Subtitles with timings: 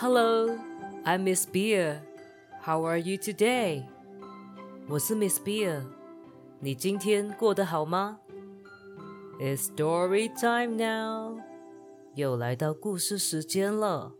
[0.00, 0.58] Hello,
[1.04, 2.00] I'm Miss Beer.
[2.62, 3.84] How are you today?
[4.88, 5.82] 我是 Miss Beer。
[6.60, 8.18] 你今天过得好吗？
[9.38, 11.40] It's story time now.
[12.14, 14.12] 又来到故事时间了。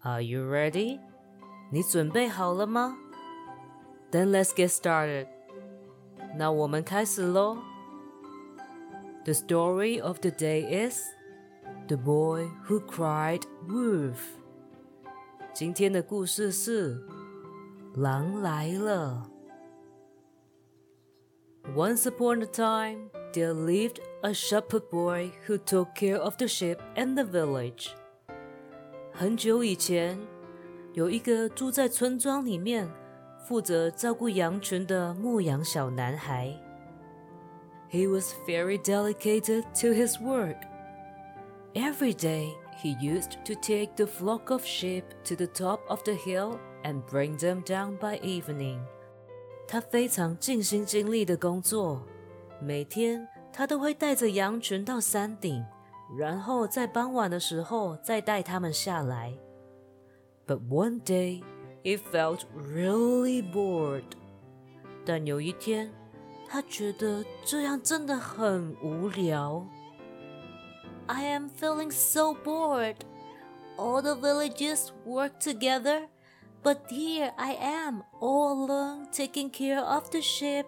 [0.00, 1.00] Are you ready?
[1.70, 2.96] 你准备好了吗？
[4.10, 5.26] Then let's get started.
[6.36, 7.58] 那我们开始喽。
[9.24, 11.02] The story of the day is
[11.88, 14.18] The Boy Who Cried Wolf.
[15.52, 17.02] 今天的故事是
[17.96, 19.30] 狼来了。
[21.74, 27.14] Once upon a time, there lived a shepherd boy who took care of the sheep and
[27.14, 27.88] the village.
[29.12, 30.18] 很久以前，
[30.94, 32.88] 有一个住在村庄里面，
[33.46, 36.54] 负责照顾羊群的牧羊小男孩。
[37.90, 40.56] He was very dedicated to his work.
[41.74, 46.14] Every day, he used to take the flock of sheep to the top of the
[46.14, 48.80] hill and bring them down by evening.
[49.66, 52.02] 他非常尽心尽力的工作，
[52.60, 55.64] 每天他都会带着羊群到山顶，
[56.18, 59.34] 然后在傍晚的时候再带他们下来。
[60.46, 61.42] But one day
[61.82, 64.04] he felt really bored.
[65.04, 65.90] 但有一天，
[66.48, 69.66] 他觉得这样真的很无聊。
[71.08, 73.04] I am feeling so bored.
[73.78, 76.08] All the villages work together,
[76.62, 80.66] but here I am all alone taking care of the sheep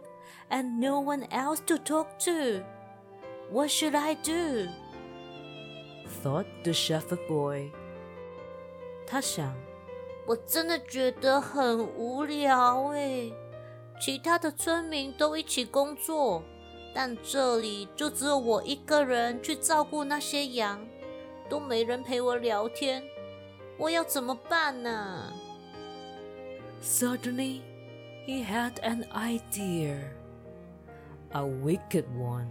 [0.50, 2.62] and no one else to talk to.
[3.50, 4.68] What should I do?
[6.22, 7.70] Thought the shepherd boy.
[9.06, 9.52] 他想，
[10.26, 13.32] 我真的觉得很无聊诶。
[14.00, 16.42] 其他的村民都一起工作，
[16.97, 20.79] 但这里就只有我一个人去照顾那些羊，
[21.49, 23.03] 都没人陪我聊天，
[23.77, 25.33] 我要怎么办呢
[26.81, 27.59] ？Suddenly,
[28.25, 29.97] he had an idea,
[31.31, 32.47] a wicked one.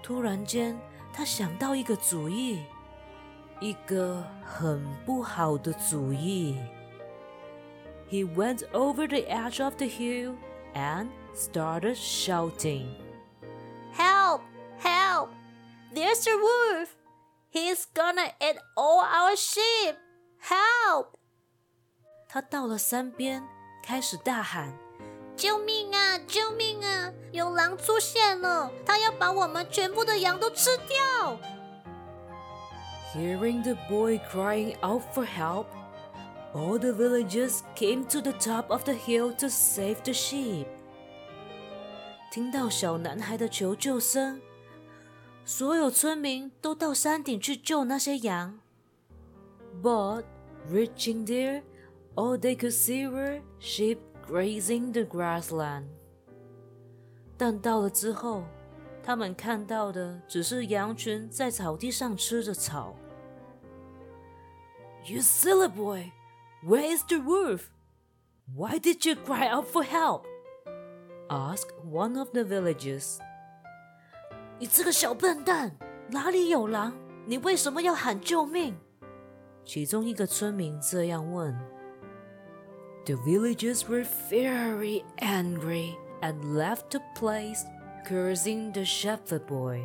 [0.00, 0.78] 突然间，
[1.12, 2.60] 他想到一个主意，
[3.58, 6.56] 一个很不好的主意。
[8.08, 10.36] he went over the edge of the hill
[10.77, 12.95] and started shouting.
[13.93, 14.41] Help!
[14.79, 15.29] Help!
[15.93, 16.95] There's a wolf!
[17.49, 19.95] He's gonna eat all our sheep!
[20.39, 21.15] Help!
[22.27, 23.43] 他到了山边，
[23.83, 24.73] 开始大喊：“
[25.37, 26.17] 救命啊！
[26.27, 27.11] 救命啊！
[27.31, 28.71] 有狼出现了！
[28.85, 31.37] 它要把我们全部的羊都吃掉！”
[33.13, 35.67] Hearing the boy crying out for help,
[36.57, 40.67] all the villagers came to the top of the hill to save the sheep.
[42.31, 44.41] 听到小男孩的求救声，
[45.45, 48.59] 所有村民都到山顶去救那些羊。
[49.81, 50.23] But
[50.71, 51.63] reaching there,
[52.15, 53.97] all they could see were sheep
[54.27, 55.85] grazing the grassland.
[57.37, 58.43] 但到了之后，
[59.03, 62.95] 他们看到的只是羊群在草地上吃着草。
[65.05, 66.11] You silly boy!
[66.63, 67.69] Where is the wolf?
[68.55, 70.25] Why did you cry out for help?
[71.29, 73.19] asked one of the villagers.
[74.59, 75.75] 你这个小笨蛋，
[76.09, 76.93] 哪里有狼？
[77.25, 78.75] 你为什么要喊救命？
[79.65, 81.57] 其中一个村民这样问。
[83.05, 87.63] The villagers were very angry and left the place,
[88.05, 89.81] cursing the shepherd boy.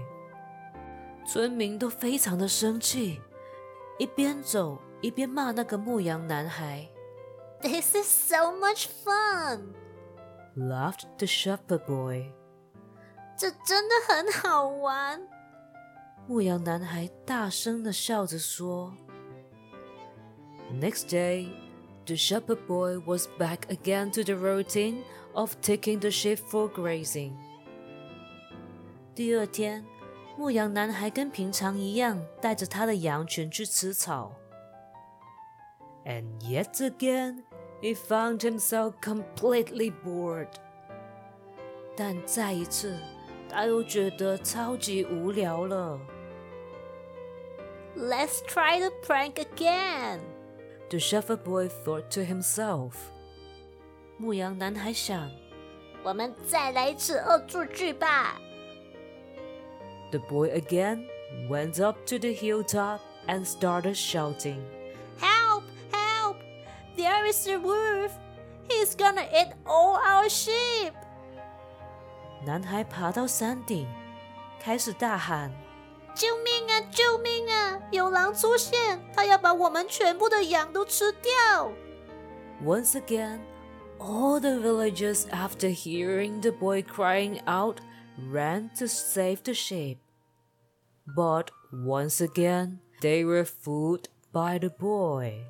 [1.27, 3.21] 村民都非常的生气，
[3.99, 6.89] 一边走 一边骂那个牧羊男孩。
[7.61, 9.75] This is so much fun!
[10.55, 12.33] laughed the shepherd boy.
[13.37, 15.21] 这真的很好玩。
[16.27, 18.93] 牧羊男孩大声的笑着说。
[20.73, 21.49] Next day,
[22.05, 27.33] the shepherd boy was back again to the routine of taking the sheep for grazing.
[29.15, 29.85] 第二天，
[30.37, 34.33] 牧羊男孩跟平常一样，带着他的羊群去吃草。
[36.05, 37.43] and yet again
[37.81, 40.49] he found himself completely bored.
[41.97, 42.97] 但再一次，
[43.49, 45.99] 他又觉得超级无聊了。
[47.97, 50.21] Let's try the prank again.
[50.91, 52.93] The shepherd boy thought to himself.
[54.17, 55.31] 牧羊男孩想，
[56.03, 58.41] 我们再来一次恶作剧吧。
[60.11, 61.07] The boy again
[61.49, 64.63] went up to the hilltop and started shouting.
[65.21, 65.52] There
[67.33, 68.13] is a wolf.
[68.69, 70.93] He's gonna eat all our sheep.
[72.45, 73.87] 男孩爬到山顶，
[74.61, 75.51] 开始大喊：“
[76.15, 76.81] 救命啊！
[76.91, 77.81] 救命啊！
[77.91, 81.73] 有狼出现，它要把我们全部的羊都吃掉。
[82.65, 83.41] Once again,
[83.99, 87.79] all the villagers, after hearing the boy crying out,
[88.33, 89.99] ran to save the sheep.
[91.07, 95.45] But once again, they were fooled by the boy.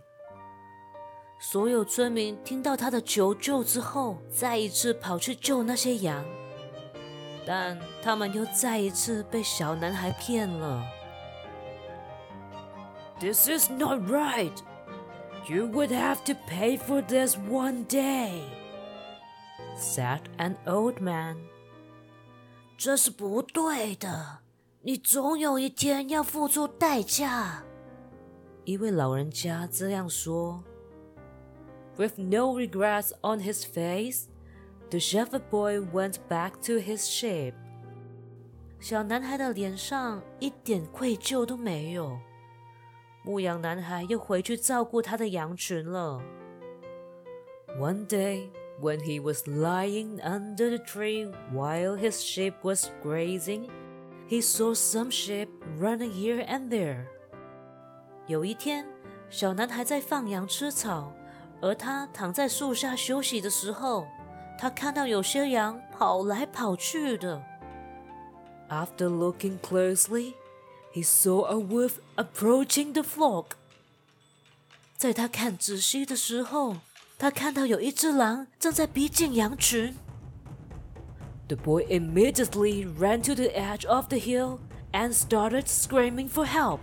[1.45, 6.23] 所有村民听到他的求救之后，再一次跑去救那些羊，
[7.45, 10.81] 但他们又再一次被小男孩骗了。
[13.19, 14.53] This is not right.
[15.49, 18.43] You would have to pay for this one day,"
[19.77, 21.35] said an old man.
[22.77, 24.39] 这是不对的，
[24.81, 27.63] 你总有一天要付出代价。
[28.63, 30.63] 一位老人家这样说。
[31.96, 34.28] With no regrets on his face,
[34.90, 37.54] the shepherd boy went back to his sheep.
[38.80, 42.18] 小男孩的脸上一点愧疚都没有。
[43.24, 46.22] 牧羊男孩又回去照顾他的羊群了。
[47.76, 48.50] One day,
[48.80, 53.68] when he was lying under the tree while his sheep was grazing,
[54.28, 55.48] he saw some sheep
[55.78, 57.06] running here and there.
[58.28, 58.86] 有一天，
[59.28, 61.12] 小男孩在放羊吃草，
[61.60, 64.06] 而他躺在树下休息的时候，
[64.58, 67.42] 他看到有些羊跑来跑去的。
[68.68, 70.34] After looking closely,
[70.92, 73.52] he saw a wolf approaching the flock.
[74.96, 76.76] 在他看仔细的时候，
[77.18, 79.96] 他看到有一只狼正在逼近羊群。
[81.48, 84.58] The boy immediately ran to the edge of the hill
[84.92, 86.80] and started screaming for help.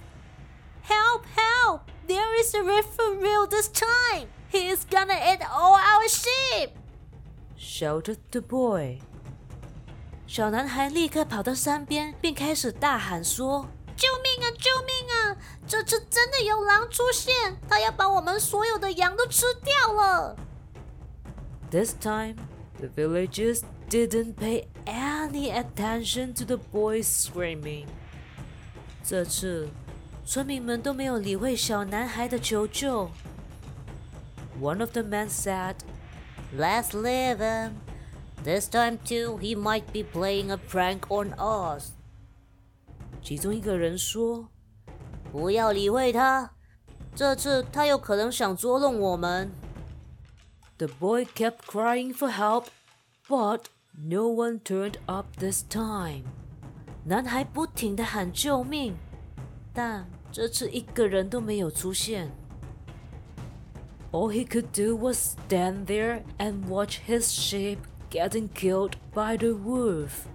[0.84, 1.24] Help!
[1.36, 1.81] Help!
[2.07, 4.28] There is a wolf for real this time.
[4.52, 6.69] He is gonna eat all our sheep!
[7.57, 9.00] shouted the boy.
[10.28, 13.68] 小男孩立刻跑到山边，并开始大喊说。
[13.96, 14.52] 救命啊！
[14.52, 15.38] 救命啊！
[15.66, 20.36] 这次真的有狼出现，它要把我们所有的羊都吃掉了。
[21.72, 22.36] This time,
[22.78, 27.86] the villagers didn't pay any attention to the boys screaming.
[29.04, 29.69] 这次，
[30.25, 33.10] 村民们都没有理会小男孩的求救。
[34.62, 35.75] One of the men said,
[36.56, 37.72] "Let's leave him.
[38.44, 41.92] This time too, he might be playing a prank on us."
[43.22, 46.52] 其中一个人说：“不要理会他，
[47.16, 49.52] 这次他有可能想捉弄我们。”
[50.78, 52.66] The boy kept crying for help,
[53.28, 53.62] but
[53.98, 56.24] no one turned up this time.
[57.06, 58.96] 男孩不停的喊救命，
[59.74, 62.31] 但这次一个人都没有出现。
[64.12, 67.80] All he could do was stand there and watch his sheep
[68.10, 70.28] getting killed by the wolf.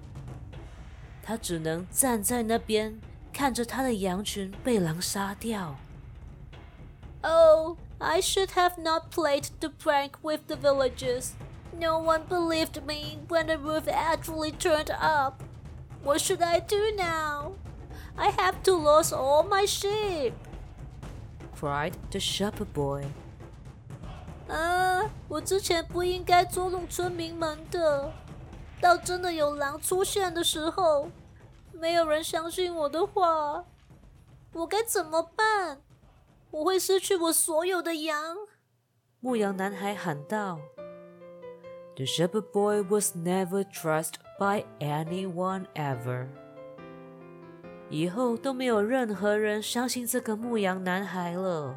[1.22, 3.00] 他只能站在那边，
[3.32, 5.76] 看着他的羊群被狼杀掉。
[7.22, 11.32] Oh, I should have not played the prank with the villagers.
[11.78, 15.42] No one believed me when the wolf actually turned up.
[16.02, 17.52] What should I do now?
[18.16, 20.34] I have to lose all my sheep.
[21.54, 23.06] Cried the shepherd boy.
[25.27, 28.11] 我之前不应该捉弄村民们的。
[28.81, 31.09] 到真的有狼出现的时候，
[31.71, 33.65] 没有人相信我的话，
[34.53, 35.81] 我该怎么办？
[36.51, 38.37] 我会失去我所有的羊。
[39.19, 40.59] 牧羊男孩喊道
[41.95, 46.27] ：“The shepherd boy was never trusted by anyone ever。”
[47.89, 51.75] 以后都没有任何人相信这个牧羊男孩了。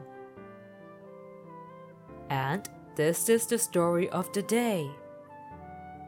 [2.29, 2.63] And
[2.98, 4.90] this is the story of the day.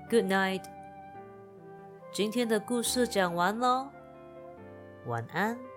[0.10, 0.64] Good night.
[2.12, 3.90] 今天的故事讲完喽，
[5.06, 5.69] 晚安。